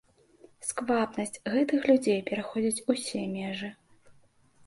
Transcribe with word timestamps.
Сквапнасць 0.67 1.39
гэтых 1.55 1.79
людзей 1.91 2.17
пераходзіць 2.29 2.83
усе 2.93 3.21
межы. 3.35 3.69